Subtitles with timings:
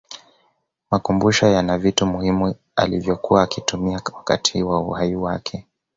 [0.91, 5.67] makumbusho yana vitu muhimu alivyokuwa akitumia wakati wa uhai wake